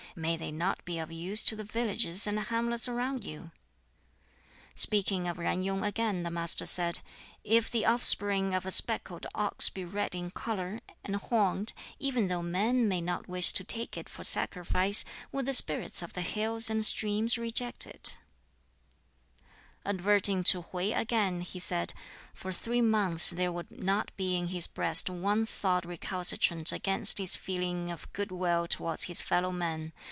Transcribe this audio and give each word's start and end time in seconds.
"May 0.13 0.35
they 0.35 0.51
not 0.51 0.83
be 0.83 0.99
of 0.99 1.09
use 1.09 1.41
to 1.43 1.55
the 1.55 1.63
villages 1.63 2.27
and 2.27 2.37
hamlets 2.37 2.89
around 2.89 3.23
you?" 3.23 3.51
Speaking 4.75 5.25
of 5.25 5.37
Yen 5.37 5.63
Yung 5.63 5.85
again, 5.85 6.23
the 6.23 6.29
Master 6.29 6.65
said, 6.65 6.99
"If 7.45 7.71
the 7.71 7.85
offspring 7.85 8.53
of 8.53 8.65
a 8.65 8.71
speckled 8.71 9.25
ox 9.33 9.69
be 9.69 9.85
red 9.85 10.13
in 10.13 10.29
color, 10.31 10.81
and 11.05 11.15
horned, 11.15 11.71
even 11.97 12.27
though 12.27 12.41
men 12.43 12.89
may 12.89 12.99
not 12.99 13.29
wish 13.29 13.53
to 13.53 13.63
take 13.63 13.95
it 13.95 14.09
for 14.09 14.25
sacrifice, 14.25 15.05
would 15.31 15.45
the 15.45 15.53
spirits 15.53 16.01
of 16.01 16.11
the 16.11 16.23
hills 16.23 16.69
and 16.69 16.83
streams 16.83 17.37
reject 17.37 17.87
it?" 17.87 18.17
Adverting 19.85 20.43
to 20.43 20.61
Hwķi 20.61 20.95
again, 20.95 21.39
he 21.41 21.57
said, 21.57 21.93
"For 22.33 22.51
three 22.51 22.81
months 22.81 23.29
there 23.31 23.51
would 23.51 23.71
not 23.71 24.11
be 24.17 24.35
in 24.35 24.47
his 24.49 24.67
breast 24.67 25.09
one 25.09 25.45
thought 25.45 25.85
recalcitrant 25.85 26.73
against 26.73 27.17
his 27.17 27.37
feeling 27.37 27.89
of 27.89 28.11
good 28.11 28.31
will 28.31 28.67
towards 28.67 29.05
his 29.05 29.21
fellow 29.21 29.51
men. 29.53 29.93